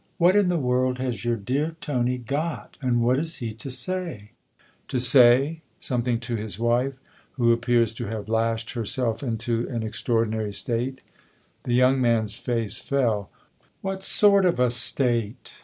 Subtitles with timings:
[0.17, 4.31] "What in the world has your dear Tony' got/ and what is he to say?""
[4.87, 5.61] To say?
[5.77, 6.95] Something to his wife,
[7.33, 11.03] who appears to have lashed herself into an extraordinary state."
[11.65, 13.29] The young man's face fell.
[13.81, 15.53] "What sort of a state?"